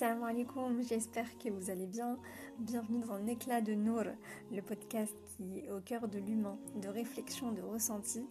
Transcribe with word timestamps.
Salam 0.00 0.22
alaikum, 0.22 0.80
j'espère 0.80 1.36
que 1.36 1.50
vous 1.50 1.68
allez 1.68 1.86
bien. 1.86 2.16
Bienvenue 2.58 3.00
dans 3.00 3.22
éclat 3.26 3.60
de 3.60 3.74
Nour, 3.74 4.04
le 4.50 4.62
podcast 4.62 5.14
qui 5.26 5.58
est 5.58 5.70
au 5.70 5.82
cœur 5.82 6.08
de 6.08 6.18
l'humain, 6.18 6.58
de 6.80 6.88
réflexion, 6.88 7.52
de 7.52 7.60
ressenti. 7.60 8.26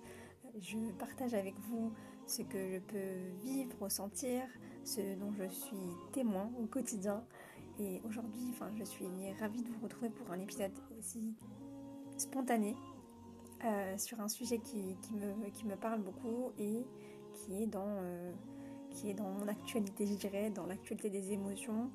Je 0.59 0.91
partage 0.97 1.35
avec 1.35 1.53
vous 1.69 1.93
ce 2.25 2.41
que 2.41 2.57
je 2.57 2.79
peux 2.79 3.43
vivre, 3.43 3.69
ressentir, 3.79 4.41
ce 4.83 5.15
dont 5.19 5.31
je 5.31 5.47
suis 5.47 5.77
témoin 6.11 6.49
au 6.59 6.65
quotidien. 6.65 7.23
Et 7.79 8.01
aujourd'hui, 8.03 8.47
enfin, 8.49 8.71
je 8.75 8.83
suis 8.83 9.05
ravie 9.39 9.61
de 9.61 9.69
vous 9.69 9.83
retrouver 9.83 10.09
pour 10.09 10.31
un 10.31 10.39
épisode 10.39 10.73
aussi 10.97 11.35
spontané 12.17 12.75
euh, 13.63 13.95
sur 13.99 14.19
un 14.21 14.27
sujet 14.27 14.57
qui, 14.57 14.95
me, 15.13 15.51
qui, 15.51 15.67
me, 15.67 15.75
parle 15.75 16.01
beaucoup 16.01 16.51
et 16.57 16.83
qui 17.31 17.61
est 17.61 17.67
dans... 17.67 17.85
Euh, 17.85 18.31
qui 18.91 19.09
est 19.09 19.13
dans 19.13 19.29
mon 19.29 19.47
actualité, 19.47 20.05
je 20.05 20.15
dirais, 20.15 20.49
dans 20.49 20.65
l'actualité 20.65 21.09
des 21.09 21.31
émotions, 21.31 21.89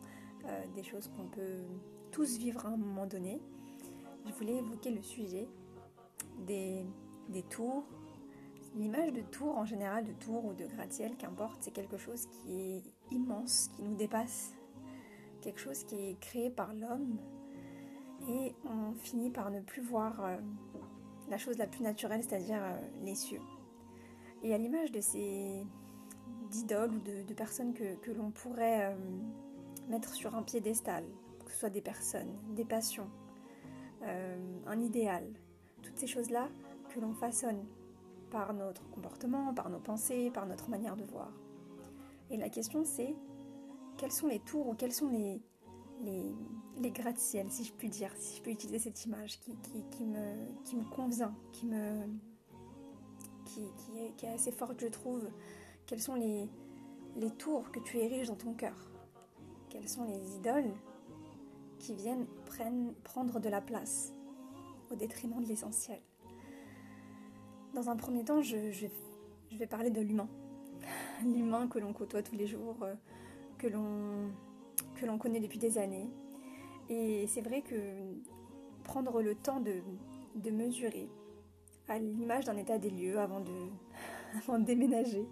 euh, 0.47 0.65
des 0.75 0.83
choses 0.83 1.09
qu'on 1.17 1.27
peut 1.27 1.63
tous 2.11 2.39
vivre 2.39 2.65
à 2.67 2.71
un 2.71 2.77
moment 2.77 3.07
donné. 3.07 3.41
Je 4.27 4.33
voulais 4.33 4.57
évoquer 4.57 4.91
le 4.91 5.03
sujet 5.03 5.49
des, 6.47 6.85
tours. 7.51 7.85
L'image 8.75 9.13
de 9.13 9.21
tour 9.21 9.57
en 9.57 9.65
général, 9.65 10.05
de 10.05 10.13
tour 10.13 10.45
ou 10.45 10.55
de 10.55 10.67
gratte-ciel, 10.67 11.17
qu'importe, 11.17 11.59
c'est 11.61 11.71
quelque 11.71 11.97
chose 11.97 12.27
qui 12.27 12.61
est 12.61 12.83
immense, 13.11 13.71
qui 13.77 13.83
nous 13.83 13.95
dépasse, 13.95 14.53
quelque 15.43 15.61
chose 15.61 15.85
qui 15.85 15.95
est 15.95 16.21
créé 16.21 16.51
par 16.51 16.75
l'homme 16.75 17.19
et 18.29 18.55
on 18.65 18.95
finit 18.95 19.31
par 19.31 19.51
ne 19.51 19.61
plus 19.61 19.83
voir 19.83 20.25
euh, 20.25 20.37
la 21.29 21.39
chose 21.39 21.59
la 21.59 21.67
plus 21.67 21.83
naturelle, 21.83 22.23
c'est-à-dire 22.23 22.63
euh, 22.63 22.77
les 23.03 23.15
cieux. 23.15 23.41
Et 24.43 24.55
à 24.55 24.59
l'image 24.59 24.93
de 24.93 25.01
ces 25.01 25.65
d'idoles 26.51 26.93
ou 26.93 27.01
de, 27.01 27.35
personnes 27.35 27.75
que, 27.75 28.11
l'on 28.13 28.31
pourrait 28.31 28.93
euh, 28.93 28.97
mettre 29.89 30.15
sur 30.15 30.35
un 30.35 30.43
piédestal, 30.43 31.05
que 31.45 31.51
ce 31.51 31.59
soit 31.59 31.71
des 31.71 31.81
personnes, 31.81 32.33
des 32.55 32.65
passions, 32.65 33.09
euh, 34.03 34.37
un 34.67 34.81
idéal, 34.81 35.25
toutes 35.83 35.99
ces 35.99 36.07
choses-là 36.07 36.49
que 36.91 37.01
l'on 37.01 37.15
façonne 37.15 37.65
par 38.31 38.55
notre 38.55 38.89
comportement, 38.91 39.53
par 39.55 39.71
nos 39.71 39.79
pensées, 39.79 40.31
par 40.33 40.47
notre 40.47 40.69
manière 40.71 40.97
de 40.97 41.05
voir. 41.05 41.33
Et 42.31 42.37
la 42.37 42.49
question 42.49 42.85
c'est 42.85 43.15
quels 43.97 44.13
sont 44.13 44.27
les 44.27 44.41
tours 44.41 44.69
ou 44.69 44.75
quels 44.75 44.93
sont 44.93 45.09
les, 45.09 45.41
les, 46.81 46.91
gratte-ciel, 46.91 47.51
si 47.51 47.65
je 47.65 47.73
puis 47.73 47.89
dire, 47.89 48.11
si 48.19 48.37
je 48.37 48.43
peux 48.43 48.51
utiliser 48.51 48.79
cette 48.79 49.05
image 49.05 49.39
qui, 49.41 49.57
qui, 49.91 50.05
me, 50.05 50.35
qui 50.65 50.77
me 50.77 50.85
convient, 50.85 51.35
qui, 51.53 51.67
me, 51.67 52.07
qui 53.45 54.27
est 54.27 54.29
assez 54.29 54.51
forte, 54.51 54.81
je 54.81 54.89
trouve, 54.89 55.29
quelles 55.87 56.01
sont 56.01 56.15
les, 56.15 56.49
les 57.17 57.31
tours 57.31 57.71
que 57.71 57.81
tu 57.81 57.99
ériges 57.99 58.29
dans 58.29 58.37
ton 58.37 58.55
cœur? 58.55 58.77
Quelles 59.69 59.89
sont 59.89 60.05
les 60.05 60.37
idoles 60.37 60.73
qui 61.79 61.95
viennent 61.95 62.27
prennent, 62.47 62.95
prendre 63.05 63.41
de 63.41 63.49
la 63.49 63.61
place 63.61 64.13
au 64.91 64.95
détriment 64.95 65.43
de 65.43 65.47
l'essentiel? 65.47 66.01
Dans 67.75 67.91
un 67.91 67.97
premier 67.97 68.25
temps, 68.25 68.41
je, 68.41 68.71
je, 68.71 68.87
vais 69.57 69.67
parler 69.67 69.91
de 69.91 70.01
l'humain. 70.01 70.29
L'humain 71.25 71.67
que 71.67 71.79
l'on 71.79 71.93
côtoie 71.93 72.23
tous 72.23 72.37
les 72.37 72.47
jours, 72.47 72.77
euh, 72.83 72.95
que 73.59 73.67
l'on 73.67 74.31
que 74.95 75.07
l'on 75.07 75.19
connaît 75.19 75.41
depuis 75.41 75.59
des 75.59 75.77
années. 75.79 76.09
Et 76.89 77.27
c'est 77.27 77.41
vrai 77.41 77.63
que 77.63 77.75
prendre 78.85 79.23
le 79.23 79.35
temps 79.35 79.61
de, 79.61 79.83
de 80.37 80.51
mesurer 80.51 81.09
à 81.89 81.99
l'image 81.99 82.45
d'un 82.45 82.57
état 82.57 82.79
des 82.79 82.91
lieux 82.91 83.19
avant 83.19 83.41
de, 83.41 83.53
avant 84.39 84.59
de 84.59 84.65
déménager, 84.65 85.27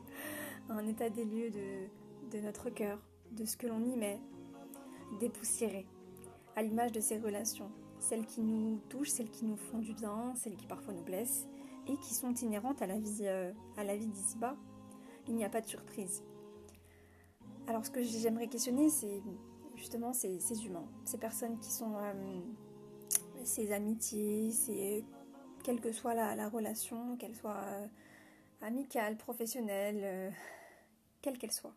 un 0.68 0.86
état 0.86 1.10
des 1.10 1.24
lieux 1.24 1.50
de, 1.50 2.41
notre 2.41 2.70
cœur, 2.70 2.98
de 3.32 3.44
ce 3.44 3.56
que 3.56 3.66
l'on 3.66 3.82
y 3.84 3.96
met, 3.96 4.18
dépoussiéré, 5.20 5.86
à 6.56 6.62
l'image 6.62 6.92
de 6.92 7.00
ces 7.00 7.19
relations, 7.19 7.70
celles 7.98 8.27
qui 8.27 8.41
nous 8.41 8.80
touchent, 8.88 9.10
celles 9.10 9.30
qui 9.30 9.44
nous 9.44 9.56
font 9.56 9.78
du 9.78 9.94
bien, 9.94 10.34
celles 10.36 10.56
qui 10.56 10.66
parfois 10.66 10.94
nous 10.94 11.04
blessent, 11.04 11.47
et 11.87 11.97
qui 11.97 12.14
sont 12.14 12.32
inhérentes 12.34 12.81
à 12.82 12.87
la 12.87 12.98
vie, 12.98 13.22
euh, 13.22 13.53
la 13.76 13.97
vie 13.97 14.06
d'ici-bas. 14.06 14.56
Il 15.28 15.34
n'y 15.34 15.44
a 15.44 15.48
pas 15.48 15.60
de 15.60 15.66
surprise. 15.66 16.22
Alors 17.66 17.84
ce 17.84 17.91
que 17.91 18.03
j'aimerais 18.03 18.48
questionner, 18.48 18.88
c'est 18.88 19.22
justement 19.76 20.12
ces, 20.12 20.38
humains, 20.66 20.87
ces 21.04 21.19
personnes 21.19 21.58
qui 21.58 21.70
sont 21.70 21.94
euh, 21.97 22.41
ces 23.44 23.72
amitiés, 23.72 25.04
quelle 25.62 25.81
que 25.81 25.92
soit 25.92 26.14
la, 26.14 26.48
relation, 26.48 27.16
qu'elle 27.16 27.34
soit 27.34 27.64
euh, 28.62 28.67
amicale, 28.67 29.17
professionnelle, 29.17 30.33
quelle 31.21 31.39
qu'elle 31.39 31.53
soit. 31.53 31.75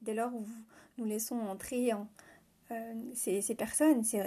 Dès 0.00 0.14
lors 0.14 0.34
où 0.34 0.46
nous 0.98 1.04
laissons 1.04 1.38
entrer 1.40 1.92
en, 1.92 2.08
euh, 2.72 2.94
ces, 3.14 3.54
personnes, 3.54 4.02
ces, 4.04 4.20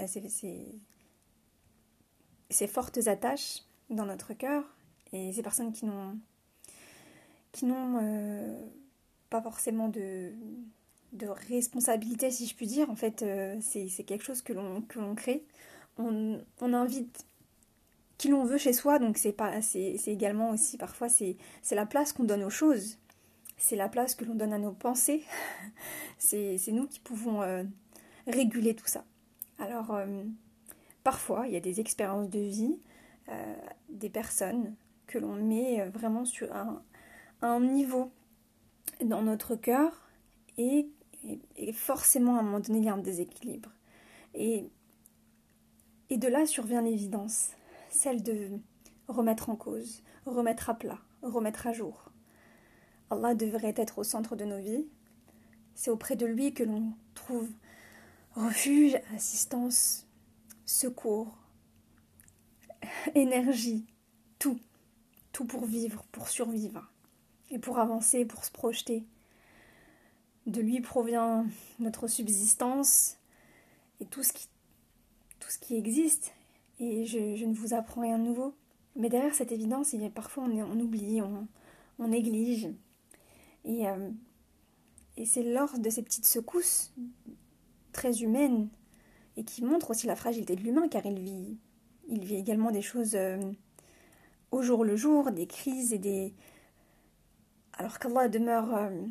fortes 2.68 3.08
attaches 3.08 3.64
dans 3.90 4.06
notre 4.06 4.34
cœur, 4.34 4.64
et 5.14 5.32
ces 5.34 5.42
personnes 5.42 5.74
qui 5.74 5.86
n'ont 5.86 6.20
euh, 8.02 8.66
pas 9.30 9.42
forcément 9.42 9.90
de, 9.90 10.34
responsabilité, 11.50 12.30
si 12.30 12.46
je 12.46 12.56
puis 12.56 12.68
dire. 12.68 12.90
En 12.90 12.96
fait, 12.96 13.24
euh, 13.24 13.58
c'est 13.62 14.04
quelque 14.04 14.24
chose 14.24 14.42
que 14.42 14.54
l'on 14.54 15.16
crée. 15.16 15.44
On 15.98 16.42
invite 16.62 17.26
qui 18.26 18.32
l'on 18.32 18.44
veut 18.44 18.58
chez 18.58 18.74
soi, 18.74 18.98
donc 18.98 19.18
c'est 19.18 19.34
pas 19.34 19.62
c'est 19.62 20.00
également 20.08 20.50
aussi 20.50 20.78
parfois 20.78 21.10
c'est 21.10 21.38
la 21.72 21.86
place 21.86 22.12
qu'on 22.12 22.24
donne 22.24 22.44
aux 22.44 22.50
choses 22.50 22.98
c'est 23.58 23.76
la 23.76 23.90
place 23.90 24.16
que 24.16 24.26
l'on 24.26 24.36
donne 24.36 24.54
à 24.54 24.58
nos 24.58 24.72
pensées. 24.72 25.24
c'est 26.18 26.72
nous 26.72 26.88
qui 26.88 27.00
pouvons 27.00 27.42
euh, 27.42 27.64
réguler 28.28 28.76
tout 28.76 28.88
ça. 28.88 29.06
Alors, 29.60 29.92
euh, 29.92 30.24
parfois, 31.04 31.48
il 31.48 31.54
y 31.54 31.58
a 31.58 31.62
des 31.62 31.80
expériences 31.80 32.30
de 32.30 32.40
vie, 32.40 32.80
euh, 33.30 33.56
des 33.90 34.10
personnes 34.10 34.76
que 35.08 35.18
l'on 35.18 35.36
met 35.36 35.88
vraiment 35.90 36.26
sur 36.26 36.54
un, 36.54 36.84
un, 37.42 37.60
niveau 37.60 38.12
dans 39.04 39.22
notre 39.22 39.56
cœur 39.56 40.10
et, 40.58 40.88
et, 41.56 41.72
forcément, 41.72 42.36
à 42.36 42.40
un 42.40 42.44
moment 42.44 42.60
donné, 42.60 42.80
il 42.80 42.86
y 42.86 42.90
a 42.90 42.94
un 42.94 42.98
déséquilibre. 42.98 43.72
Et, 44.34 44.70
et 46.10 46.18
de 46.18 46.28
là 46.28 46.46
survient 46.46 46.82
l'évidence, 46.82 47.52
celle 48.06 48.22
de 48.22 48.60
remettre 49.08 49.50
en 49.50 49.56
cause, 49.56 50.04
remettre 50.28 50.70
à 50.70 50.76
plat, 50.76 51.00
remettre 51.24 51.66
à 51.66 51.74
jour. 51.74 52.12
Allah 53.10 53.34
devrait 53.34 53.74
être 53.76 53.98
au 53.98 54.04
centre 54.04 54.36
de 54.36 54.46
nos 54.46 54.60
vies. 54.60 54.86
C'est 55.74 55.90
auprès 55.90 56.16
de 56.16 56.28
lui 56.28 56.54
que 56.54 56.62
l'on 56.62 56.94
trouve 57.16 57.50
refuge, 58.36 58.96
assistance, 59.16 60.06
secours, 60.68 61.36
énergie, 63.16 63.88
tout. 64.38 64.60
Tout 65.32 65.46
pour 65.46 65.66
vivre, 65.66 66.04
pour 66.12 66.30
survivre 66.30 66.92
et 67.50 67.58
pour 67.58 67.80
avancer, 67.80 68.24
pour 68.24 68.46
se 68.46 68.52
projeter. 68.52 69.04
De 70.46 70.62
lui 70.62 70.80
provient 70.80 71.48
notre 71.80 72.08
subsistance 72.08 73.18
et 74.00 74.06
tout 74.06 74.22
ce 74.22 74.32
qui, 74.32 74.48
tout 75.40 75.50
ce 75.50 75.58
qui 75.58 75.76
existe. 75.76 76.35
Et 76.80 77.06
je, 77.06 77.46
ne 77.46 77.54
vous 77.54 77.74
apprends 77.74 78.02
rien 78.02 78.20
de 78.20 78.24
nouveau. 78.24 78.54
Mais 78.96 79.10
derrière 79.10 79.34
cette 79.34 79.52
évidence, 79.52 79.96
parfois 80.14 80.46
on, 80.46 80.80
oublie, 80.80 81.22
on, 81.22 82.08
néglige. 82.08 82.70
Euh, 83.66 84.12
et, 85.18 85.26
c'est 85.26 85.44
lors 85.44 85.78
de 85.80 85.90
ces 85.90 86.02
petites 86.02 86.28
secousses 86.28 86.94
très 87.92 88.22
humaines 88.22 88.70
et 89.38 89.44
qui 89.44 89.64
montrent 89.64 89.92
aussi 89.92 90.08
la 90.08 90.16
fragilité 90.16 90.56
de 90.56 90.62
l'humain 90.62 90.88
car 90.88 91.06
il 91.06 91.20
vit, 91.20 91.58
il 92.08 92.24
vit 92.24 92.36
également 92.36 92.72
des 92.72 92.82
choses 92.82 93.16
euh, 93.16 93.40
au 94.52 94.62
jour 94.62 94.86
le 94.86 94.96
jour, 94.96 95.32
des 95.32 95.48
crises 95.48 95.94
et 95.94 95.98
des... 95.98 96.34
Alors 97.74 98.00
qu'Allah 98.00 98.30
demeure, 98.30 98.74
euh, 98.74 99.06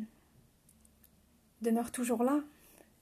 demeure 1.61 1.91
toujours 1.91 2.23
là, 2.23 2.41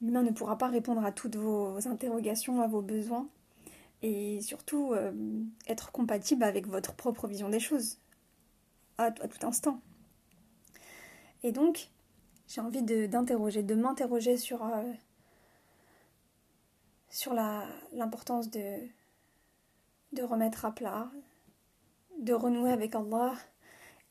l'humain 0.01 0.23
ne 0.23 0.31
pourra 0.31 0.57
pas 0.57 0.67
répondre 0.67 1.05
à 1.05 1.13
toutes 1.13 1.37
vos 1.37 1.87
interrogations, 1.87 2.61
à 2.61 2.67
vos 2.67 2.81
besoins 2.81 3.29
et 4.03 4.41
surtout 4.41 4.93
être 5.65 5.91
compatible 5.91 6.43
avec 6.43 6.67
votre 6.67 6.93
propre 6.93 7.27
vision 7.27 7.49
des 7.49 7.59
choses 7.59 7.97
à 8.97 9.11
tout 9.11 9.47
instant. 9.47 9.79
Et 11.41 11.51
donc, 11.51 11.89
j'ai 12.47 12.61
envie 12.61 12.83
d'interroger, 12.83 13.63
de, 13.63 13.75
m'interroger 13.75 14.37
sur, 14.37 14.63
euh, 14.63 14.93
l'importance 17.93 18.49
de, 18.49 18.77
de 20.13 20.23
remettre 20.23 20.65
à 20.65 20.71
plat, 20.71 21.11
de 22.19 22.33
renouer 22.33 22.71
avec 22.71 22.95
Allah 22.95 23.33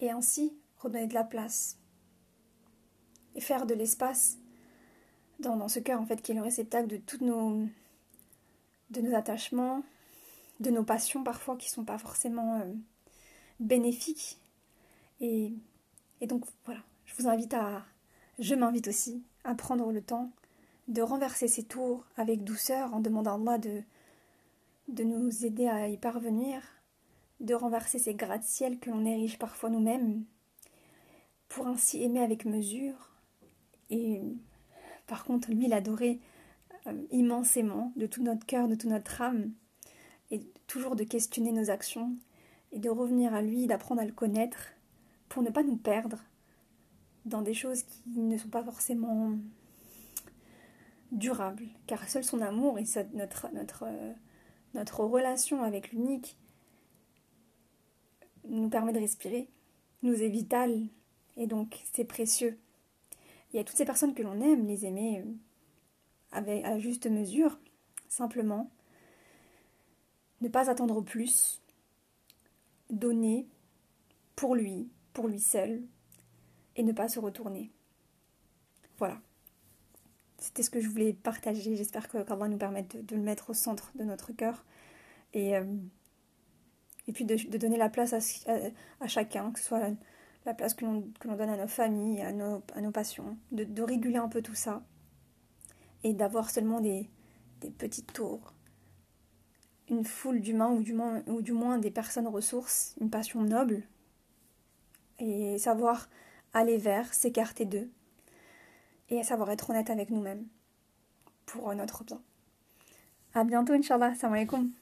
et 0.00 0.10
ainsi 0.10 0.56
redonner 0.78 1.06
de 1.06 1.14
la 1.14 1.24
place 1.24 1.78
et 3.34 3.40
faire 3.40 3.66
de 3.66 3.74
l'espace 3.74 4.38
dans, 5.40 5.56
dans, 5.56 5.68
ce 5.68 5.78
cœur 5.78 6.00
en 6.00 6.06
fait 6.06 6.20
qui 6.20 6.32
est 6.32 6.34
le 6.34 6.42
réceptacle 6.42 6.88
de 6.88 6.96
tous 6.96 7.24
nos 7.24 7.66
de 8.92 9.00
nos 9.00 9.14
attachements, 9.14 9.82
de 10.60 10.70
nos 10.70 10.84
passions 10.84 11.24
parfois 11.24 11.56
qui 11.56 11.68
sont 11.70 11.84
pas 11.84 11.98
forcément 11.98 12.60
euh, 12.60 12.72
bénéfiques. 13.60 14.38
Et, 15.20 15.52
donc 16.22 16.44
voilà. 16.64 16.80
Je 17.04 17.14
vous 17.16 17.28
invite 17.28 17.54
à, 17.54 17.84
je 18.38 18.54
m'invite 18.54 18.88
aussi 18.88 19.22
à 19.44 19.54
prendre 19.54 19.90
le 19.92 20.00
temps 20.00 20.30
de 20.88 21.02
renverser 21.02 21.48
ces 21.48 21.64
tours 21.64 22.04
avec 22.16 22.44
douceur 22.44 22.94
en 22.94 23.00
demandant 23.00 23.32
à 23.32 23.52
Allah 23.52 23.58
de, 23.58 23.82
de 24.88 25.04
nous 25.04 25.44
aider 25.44 25.66
à 25.66 25.88
y 25.88 25.96
parvenir, 25.96 26.62
de 27.40 27.54
renverser 27.54 27.98
ces 27.98 28.14
gratte-ciel 28.14 28.78
que 28.78 28.90
l'on 28.90 29.04
érige 29.04 29.38
parfois 29.38 29.70
nous-mêmes, 29.70 30.24
pour 31.48 31.66
ainsi 31.66 32.02
aimer 32.02 32.20
avec 32.20 32.44
mesure, 32.44 33.12
et 33.90 34.22
par 35.06 35.24
contre, 35.24 35.50
lui, 35.50 35.68
l'adorer 35.68 36.18
euh, 36.86 36.92
immensément, 37.10 37.92
de 37.96 38.06
tout 38.06 38.22
notre 38.22 38.46
cœur, 38.46 38.68
de 38.68 38.74
toute 38.74 38.90
notre 38.90 39.20
âme, 39.20 39.52
et 40.30 40.40
toujours 40.66 40.96
de 40.96 41.04
questionner 41.04 41.52
nos 41.52 41.70
actions, 41.70 42.16
et 42.72 42.78
de 42.78 42.88
revenir 42.88 43.34
à 43.34 43.42
lui, 43.42 43.66
d'apprendre 43.66 44.00
à 44.00 44.04
le 44.04 44.12
connaître, 44.12 44.72
pour 45.28 45.42
ne 45.42 45.50
pas 45.50 45.62
nous 45.62 45.76
perdre 45.76 46.18
dans 47.24 47.42
des 47.42 47.54
choses 47.54 47.82
qui 47.82 48.02
ne 48.16 48.36
sont 48.36 48.48
pas 48.48 48.64
forcément 48.64 49.32
durables, 51.12 51.66
car 51.86 52.08
seul 52.08 52.24
son 52.24 52.40
amour 52.40 52.78
et 52.78 52.84
notre, 53.14 53.52
notre, 53.52 53.84
euh, 53.86 54.12
notre 54.74 55.00
relation 55.04 55.62
avec 55.62 55.92
l'unique 55.92 56.36
nous 58.48 58.68
permet 58.68 58.92
de 58.92 58.98
respirer, 58.98 59.48
nous 60.02 60.22
est 60.22 60.28
vital, 60.28 60.88
et 61.36 61.46
donc 61.46 61.80
c'est 61.92 62.04
précieux. 62.04 62.58
Il 63.52 63.56
y 63.56 63.60
a 63.60 63.64
toutes 63.64 63.76
ces 63.76 63.84
personnes 63.84 64.14
que 64.14 64.22
l'on 64.22 64.40
aime, 64.40 64.66
les 64.66 64.86
aimer 64.86 65.22
euh, 65.24 65.30
avec, 66.32 66.64
à 66.64 66.78
juste 66.78 67.06
mesure, 67.06 67.58
simplement. 68.08 68.70
Ne 70.40 70.48
pas 70.48 70.70
attendre 70.70 71.00
plus, 71.02 71.62
donner 72.90 73.46
pour 74.36 74.54
lui, 74.54 74.90
pour 75.12 75.28
lui 75.28 75.40
seul, 75.40 75.82
et 76.76 76.82
ne 76.82 76.92
pas 76.92 77.08
se 77.08 77.20
retourner. 77.20 77.70
Voilà. 78.98 79.20
C'était 80.38 80.62
ce 80.62 80.70
que 80.70 80.80
je 80.80 80.88
voulais 80.88 81.12
partager. 81.12 81.76
J'espère 81.76 82.08
que 82.08 82.22
qu'Allah 82.22 82.48
nous 82.48 82.58
permette 82.58 83.04
de, 83.04 83.16
le 83.16 83.22
mettre 83.22 83.50
au 83.50 83.54
centre 83.54 83.92
de 83.94 84.02
notre 84.04 84.32
cœur. 84.32 84.64
Et, 85.34 85.56
euh, 85.56 85.64
puis 87.12 87.24
de, 87.24 87.36
donner 87.58 87.76
la 87.76 87.88
place 87.88 88.12
à, 88.12 89.06
chacun, 89.06 89.52
que 89.52 89.60
ce 89.60 89.66
soit 89.66 89.90
la, 90.44 90.54
place 90.54 90.74
que 90.74 90.84
l'on 90.84 91.04
donne 91.24 91.48
à 91.48 91.56
nos 91.56 91.68
familles, 91.68 92.22
à 92.22 92.32
nos, 92.32 92.62
à 92.74 92.80
nos 92.80 92.90
passions, 92.90 93.36
de, 93.52 93.82
réguler 93.82 94.16
un 94.16 94.28
peu 94.28 94.42
tout 94.42 94.54
ça. 94.54 94.82
Et 96.04 96.14
d'avoir 96.14 96.50
seulement 96.50 96.80
des, 96.80 97.08
petites 97.78 98.12
tours, 98.12 98.52
une 99.88 100.04
foule 100.04 100.40
d'humains 100.40 100.70
ou, 100.70 100.82
du 100.82 100.94
moins, 100.94 101.22
ou 101.26 101.42
du 101.42 101.52
moins 101.52 101.78
des 101.78 101.90
personnes 101.90 102.26
ressources, 102.26 102.94
une 103.00 103.10
passion 103.10 103.42
noble. 103.42 103.82
Et 105.18 105.58
savoir 105.58 106.08
aller 106.52 106.78
vers, 106.78 107.12
s'écarter 107.14 107.64
d'eux, 107.64 107.90
et 109.10 109.22
savoir 109.22 109.50
être 109.50 109.70
honnête 109.70 109.90
avec 109.90 110.10
nous-mêmes 110.10 110.46
pour 111.46 111.72
notre 111.74 112.04
bien. 112.04 112.20
À 113.34 113.44
bientôt, 113.44 113.72
Inch'Allah. 113.72 114.14
Salam 114.14 114.34
alaikum. 114.34 114.72